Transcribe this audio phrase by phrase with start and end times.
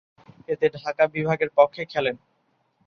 [0.47, 2.15] এতে ঢাকা বিভাগের পক্ষে খেলেন।